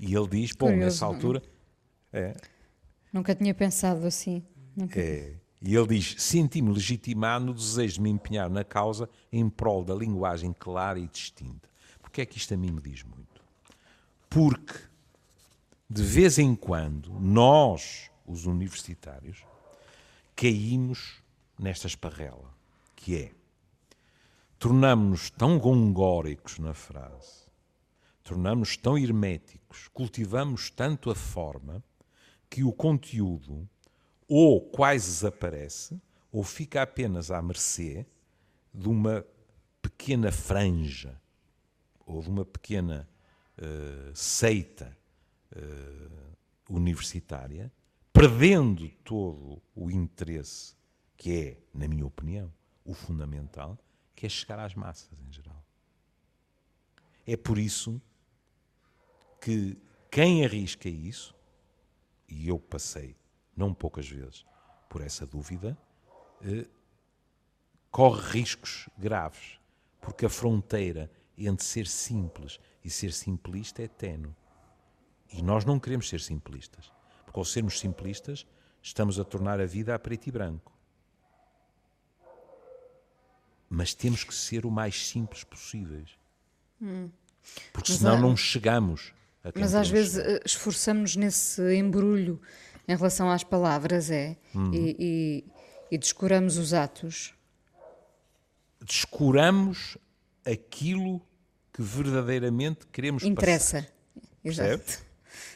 [0.00, 1.42] E ele diz, bom, Curioso, nessa altura.
[2.12, 2.34] É,
[3.12, 4.42] Nunca tinha pensado assim.
[4.76, 4.98] Nunca...
[5.00, 9.84] É, E ele diz: Senti-me legitimado no desejo de me empenhar na causa em prol
[9.84, 11.68] da linguagem clara e distinta.
[12.00, 13.42] Porque é que isto a mim me diz muito?
[14.28, 14.74] Porque,
[15.88, 19.44] de vez em quando, nós, os universitários,
[20.34, 21.22] caímos
[21.58, 22.52] nesta esparrela,
[22.94, 23.32] que é
[24.58, 27.46] tornamos-nos tão gongóricos na frase,
[28.24, 31.82] tornamos-nos tão herméticos, cultivamos tanto a forma,
[32.50, 33.68] que o conteúdo
[34.28, 36.00] ou quase desaparece,
[36.32, 38.06] ou fica apenas à mercê
[38.74, 39.24] de uma
[39.80, 41.20] pequena franja
[42.04, 43.08] ou de uma pequena
[43.58, 44.96] uh, seita
[45.56, 47.72] uh, universitária,
[48.12, 50.76] perdendo todo o interesse
[51.16, 52.52] que é, na minha opinião,
[52.84, 53.78] o fundamental,
[54.14, 55.64] que é chegar às massas em geral.
[57.26, 58.00] É por isso
[59.40, 59.76] que
[60.10, 61.34] quem arrisca isso,
[62.28, 63.16] e eu passei
[63.56, 64.44] não poucas vezes,
[64.88, 65.76] por essa dúvida,
[66.42, 66.68] eh,
[67.90, 69.58] corre riscos graves,
[70.00, 74.34] porque a fronteira entre ser simples e ser simplista é tenue.
[75.32, 76.90] E nós não queremos ser simplistas,
[77.24, 78.46] porque ao sermos simplistas,
[78.82, 80.72] estamos a tornar a vida a preto e branco.
[83.68, 86.10] Mas temos que ser o mais simples possíveis.
[86.80, 87.10] Hum.
[87.72, 88.20] Porque senão há...
[88.20, 89.12] não chegamos
[89.42, 90.36] a Mas às vezes chegar.
[90.36, 92.40] Eh, esforçamos nesse embrulho
[92.88, 94.36] em relação às palavras, é?
[94.54, 94.72] Uhum.
[94.72, 95.44] E, e,
[95.90, 97.34] e descuramos os atos.
[98.80, 99.98] Descuramos
[100.44, 101.20] aquilo
[101.72, 103.82] que verdadeiramente queremos Interessa.
[103.82, 103.92] passar.
[104.44, 104.74] Interessa.
[104.74, 105.05] Exato.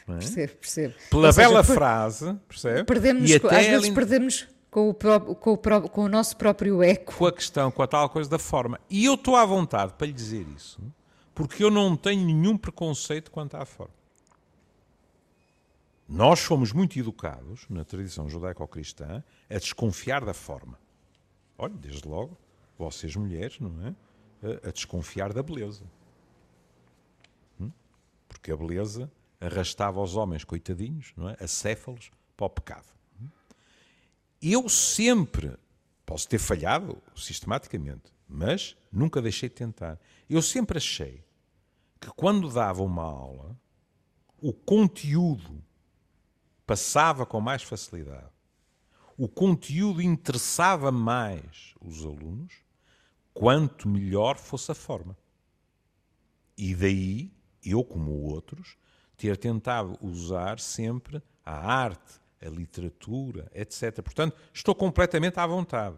[0.07, 0.13] É?
[0.13, 0.93] Percebo, percebo.
[1.09, 1.75] Pela seja, bela per...
[1.75, 2.83] frase, percebe?
[2.83, 7.15] Perdemos, e até às vezes perdemos com o, com, o com o nosso próprio eco.
[7.15, 8.79] Com a questão, com a tal coisa da forma.
[8.89, 10.81] E eu estou à vontade para lhe dizer isso,
[11.35, 14.01] porque eu não tenho nenhum preconceito quanto à forma.
[16.07, 20.77] Nós somos muito educados, na tradição judaico-cristã, a desconfiar da forma.
[21.57, 22.37] Olha, desde logo,
[22.77, 23.95] vocês mulheres, não é?
[24.67, 25.83] A desconfiar da beleza.
[27.59, 27.71] Hum?
[28.27, 29.09] Porque a beleza
[29.41, 31.35] arrastava os homens, coitadinhos, não é?
[31.39, 32.87] acéfalos, para o pecado.
[34.41, 35.57] Eu sempre,
[36.05, 39.99] posso ter falhado sistematicamente, mas nunca deixei de tentar.
[40.29, 41.23] Eu sempre achei
[41.99, 43.55] que quando dava uma aula,
[44.41, 45.63] o conteúdo
[46.65, 48.31] passava com mais facilidade,
[49.17, 52.53] o conteúdo interessava mais os alunos,
[53.33, 55.15] quanto melhor fosse a forma.
[56.57, 57.31] E daí,
[57.63, 58.77] eu como outros,
[59.21, 64.01] ter tentado usar sempre a arte, a literatura, etc.
[64.01, 65.97] Portanto, estou completamente à vontade.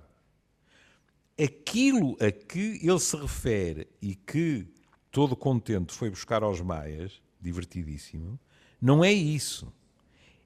[1.41, 4.67] Aquilo a que ele se refere e que
[5.09, 8.39] todo contente foi buscar aos maias, divertidíssimo,
[8.81, 9.71] não é isso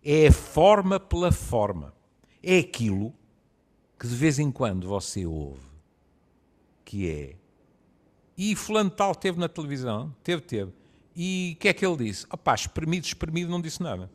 [0.10, 1.94] é a forma pela forma.
[2.42, 3.14] É aquilo
[4.00, 5.70] que de vez em quando você ouve,
[6.86, 7.36] que é.
[8.38, 10.72] E fulano tal teve na televisão, teve, teve.
[11.18, 12.28] E o que é que ele disse?
[12.32, 14.10] Opá, espremido, espremido, não disse nada.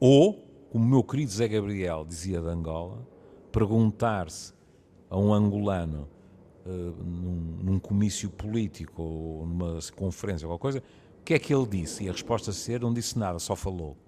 [0.00, 0.34] Ou,
[0.70, 3.06] como o meu querido Zé Gabriel dizia de Angola,
[3.52, 4.52] perguntar-se
[5.08, 6.08] a um angolano
[6.66, 6.70] uh,
[7.04, 10.82] num, num comício político ou numa conferência ou coisa,
[11.28, 12.04] que é que ele disse?
[12.04, 13.98] E a resposta ser, não disse nada, só falou.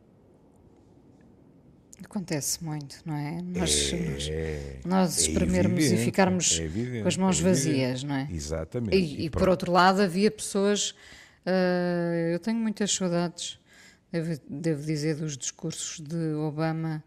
[2.05, 3.43] Acontece muito, não é?
[3.43, 8.15] Nós, é, nós é espremermos é e ficarmos evidente, com as mãos é vazias, não
[8.15, 8.29] é?
[8.31, 8.97] Exatamente.
[8.97, 10.91] E, e, e por outro lado, havia pessoas.
[11.47, 13.59] Uh, eu tenho muitas saudades,
[14.11, 17.05] devo, devo, dizer, dos discursos de Obama,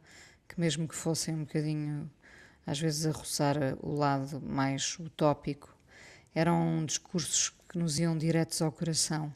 [0.47, 2.10] que mesmo que fossem um bocadinho,
[2.65, 5.75] às vezes, a roçar o lado mais utópico,
[6.36, 9.34] eram discursos que nos iam diretos ao coração.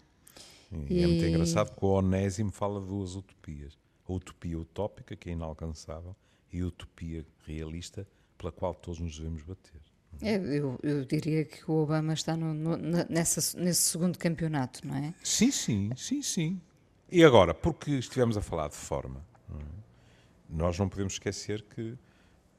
[0.72, 1.04] E, e...
[1.04, 3.78] é muito engraçado porque o Onésimo fala de duas utopias.
[4.08, 6.16] A utopia utópica, que é inalcançável,
[6.52, 9.82] e a utopia realista, pela qual todos nos devemos bater.
[10.22, 12.78] É, eu, eu, diria que o Obama está no, no,
[13.10, 15.14] nessa, nesse segundo campeonato, não é?
[15.24, 16.62] Sim, sim, sim, sim.
[17.12, 19.78] E agora, porque estivemos a falar de forma, não é?
[20.50, 21.98] nós não podemos esquecer que,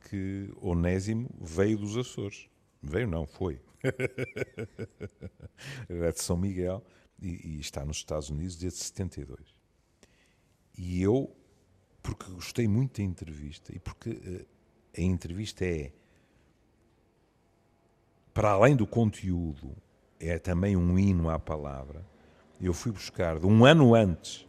[0.09, 2.49] que Onésimo veio dos Açores.
[2.83, 3.61] Veio não, foi.
[5.89, 6.85] Era de São Miguel
[7.21, 9.58] e, e, está nos Estados Unidos desde 72.
[10.79, 11.29] E eu,
[12.01, 14.47] porque gostei muito da entrevista e porque uh,
[14.97, 15.93] a entrevista é,
[18.33, 19.77] para além do conteúdo,
[20.21, 22.07] é também um hino à palavra.
[22.61, 24.47] Eu fui buscar, de um ano antes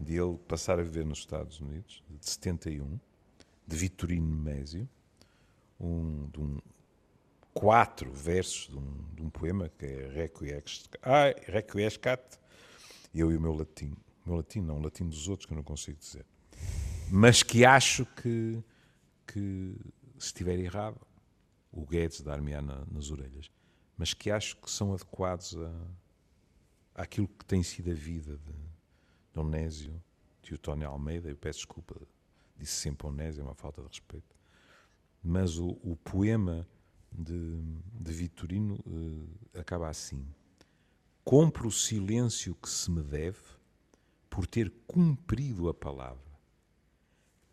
[0.00, 2.98] de ele passar a viver nos Estados Unidos, de 71,
[3.66, 4.88] de Vitorino Mésio,
[5.78, 6.58] um, de um,
[7.52, 10.08] quatro versos de um, de um poema que é
[11.46, 12.38] Requiescat,
[13.14, 13.94] eu e o meu latim.
[14.24, 16.24] Meu latim não, o latim dos outros que eu não consigo dizer.
[17.10, 18.62] Mas que acho que,
[19.26, 19.76] que,
[20.18, 21.00] se estiver errado,
[21.70, 23.50] o Guedes dar-me na, nas orelhas,
[23.96, 28.52] mas que acho que são adequados a, àquilo que tem sido a vida de,
[29.32, 30.02] de Onésio,
[30.42, 31.28] Teotónio Almeida.
[31.28, 32.00] Eu peço desculpa,
[32.56, 34.36] disse sempre Onésio, é uma falta de respeito.
[35.22, 36.66] Mas o, o poema
[37.10, 37.60] de,
[37.92, 40.26] de Vitorino uh, acaba assim:
[41.24, 43.38] Compro o silêncio que se me deve
[44.32, 46.40] por ter cumprido a palavra,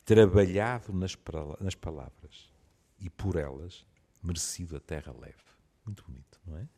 [0.06, 1.14] trabalhado nas,
[1.60, 2.50] nas palavras
[2.98, 3.86] e por elas
[4.24, 5.44] merecido a terra leve.
[5.86, 6.70] Muito bonito, não é?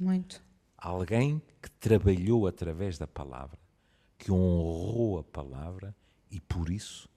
[0.00, 0.44] Muito.
[0.76, 3.56] Alguém que trabalhou através da palavra,
[4.18, 5.94] que honrou a palavra
[6.28, 7.08] e por isso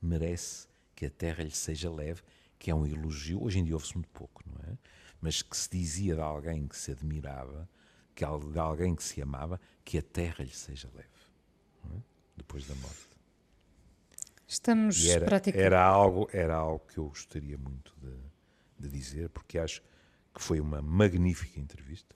[0.00, 0.66] merece
[0.96, 2.22] que a terra lhe seja leve,
[2.58, 3.42] que é um elogio.
[3.42, 4.78] Hoje em dia ouve-se muito pouco, não é?
[5.20, 7.68] Mas que se dizia de alguém que se admirava,
[8.14, 11.13] que de alguém que se amava, que a terra lhe seja leve,
[11.96, 12.00] é?
[12.36, 13.14] depois da morte.
[14.46, 15.66] Estamos era, praticamente.
[15.66, 18.16] Era algo, era algo que eu gostaria muito de,
[18.78, 19.82] de dizer, porque acho
[20.34, 22.14] que foi uma magnífica entrevista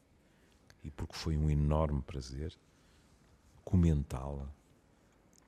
[0.84, 2.56] e porque foi um enorme prazer
[3.64, 4.52] comentá-la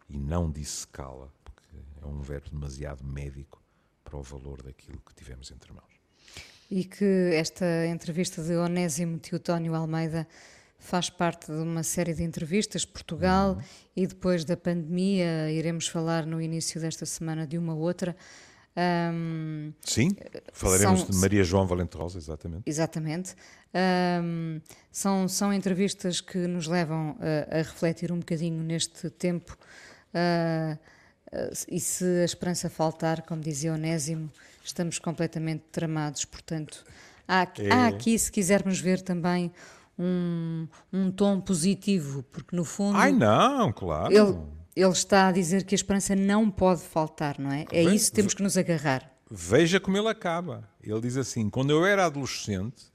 [0.08, 3.62] e não dissecá-la, porque é um verbo demasiado médico
[4.04, 6.00] para o valor daquilo que tivemos entre mãos.
[6.70, 10.26] E que esta entrevista de Onésimo Teotónio Almeida
[10.80, 13.62] faz parte de uma série de entrevistas, Portugal, uhum.
[13.94, 18.16] e depois da pandemia, iremos falar no início desta semana de uma outra.
[18.76, 20.16] Um, Sim,
[20.52, 22.62] falaremos são, de Maria João Valente Rosa, exatamente.
[22.66, 23.34] Exatamente.
[24.22, 24.60] Um,
[24.90, 29.56] são, são entrevistas que nos levam a, a refletir um bocadinho neste tempo.
[30.14, 30.78] Uh,
[31.68, 34.30] e se a esperança faltar, como dizia Onésimo,
[34.64, 36.24] estamos completamente tramados.
[36.24, 36.84] Portanto,
[37.28, 37.70] há, é.
[37.70, 39.52] há aqui, se quisermos ver também
[40.00, 42.96] um, um tom positivo, porque no fundo.
[42.96, 44.12] Ai, não, claro.
[44.12, 44.38] Ele,
[44.74, 47.66] ele está a dizer que a esperança não pode faltar, não é?
[47.70, 49.12] É isso que temos que nos agarrar.
[49.30, 50.68] Veja como ele acaba.
[50.82, 52.90] Ele diz assim: Quando eu era adolescente,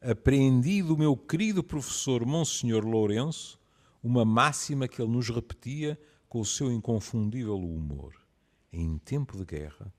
[0.00, 3.58] aprendi do meu querido professor Monsenhor Lourenço
[4.02, 5.98] uma máxima que ele nos repetia
[6.28, 8.14] com o seu inconfundível humor.
[8.72, 9.92] Em tempo de guerra,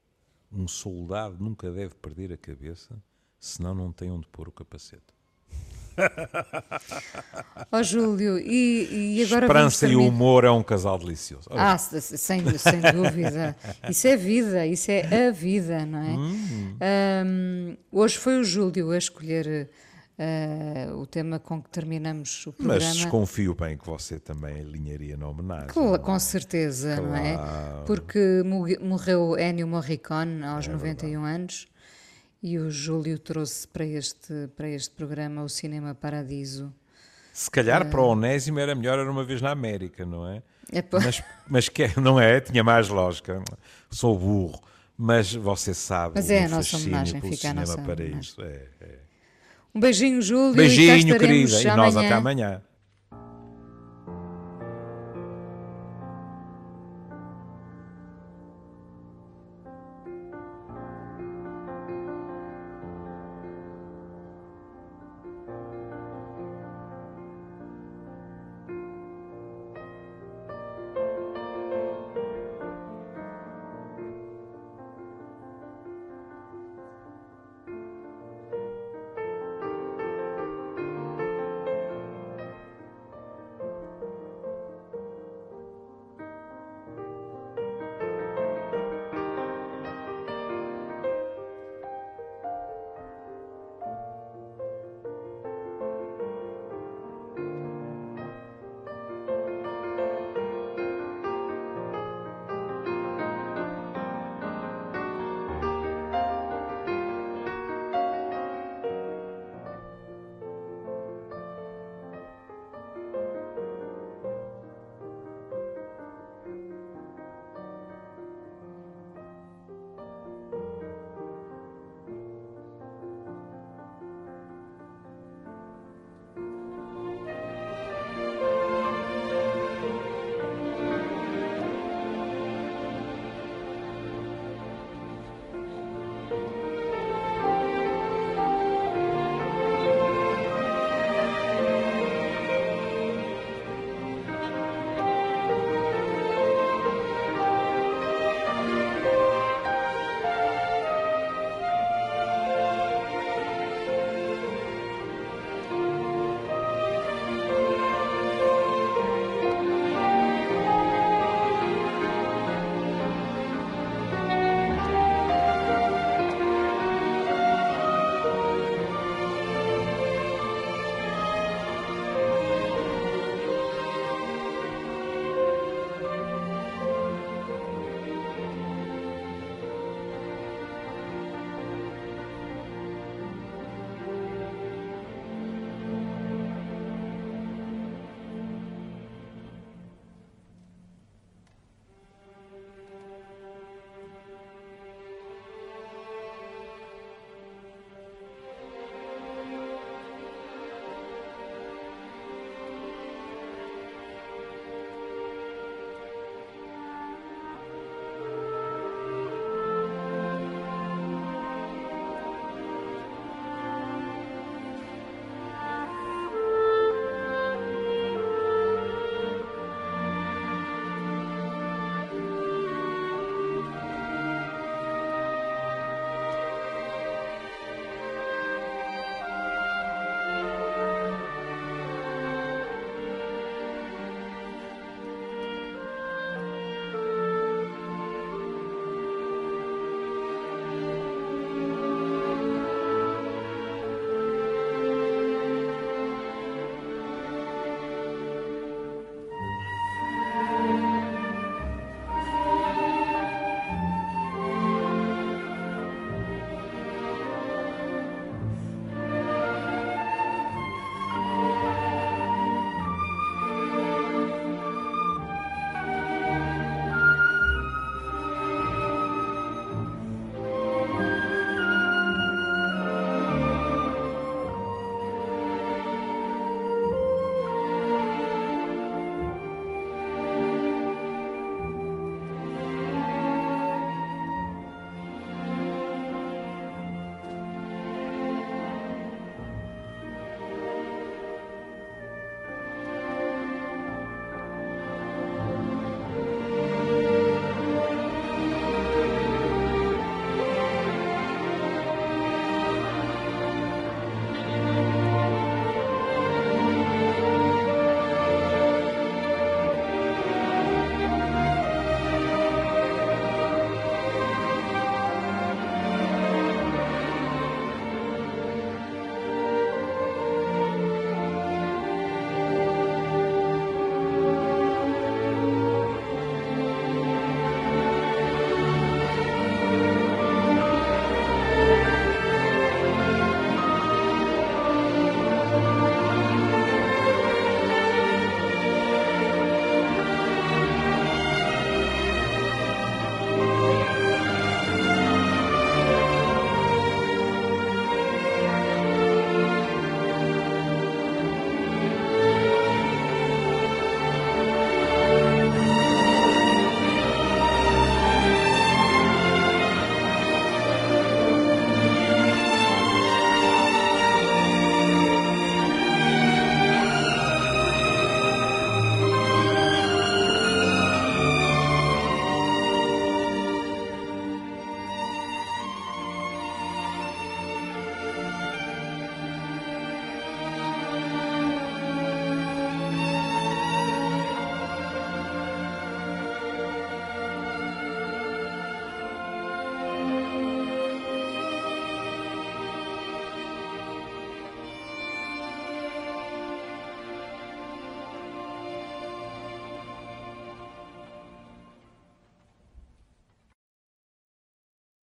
[0.52, 3.02] um soldado nunca deve perder a cabeça,
[3.40, 5.15] senão não tem onde pôr o capacete.
[7.72, 11.50] Ó oh, Júlio, e, e agora Esperança e humor é um casal delicioso.
[11.52, 13.56] Ah, sem, sem dúvida.
[13.90, 16.18] Isso é vida, isso é a vida, não é?
[16.18, 16.78] Hum.
[17.26, 19.70] Um, hoje foi o Júlio a escolher
[20.20, 22.84] uh, o tema com que terminamos o programa.
[22.84, 25.70] Mas desconfio bem que você também alinharia na homenagem.
[25.70, 27.10] Com, com certeza, claro.
[27.10, 27.38] não é?
[27.86, 28.44] Porque
[28.82, 31.36] morreu Ennio Morricone aos é 91 verdade.
[31.36, 31.68] anos.
[32.46, 36.72] E o Júlio trouxe para este, para este programa o Cinema Paradiso.
[37.34, 40.44] Se calhar uh, para o Onésimo era melhor era uma vez na América, não é?
[40.72, 42.40] é mas, mas que, não é?
[42.40, 43.44] Tinha mais lógica.
[43.90, 44.62] Sou burro.
[44.96, 46.14] Mas você sabe.
[46.18, 47.82] Mas é a nossa homenagem, fica a nossa.
[48.42, 49.00] É, é.
[49.74, 50.54] Um beijinho, Júlio.
[50.54, 51.64] Beijinho, querida.
[51.64, 52.62] E nós até amanhã.